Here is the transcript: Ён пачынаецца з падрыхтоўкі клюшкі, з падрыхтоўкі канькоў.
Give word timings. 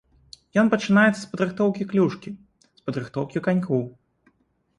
Ён 0.61 0.69
пачынаецца 0.73 1.19
з 1.21 1.29
падрыхтоўкі 1.33 1.87
клюшкі, 1.91 2.29
з 2.81 2.85
падрыхтоўкі 2.89 3.45
канькоў. 3.51 3.87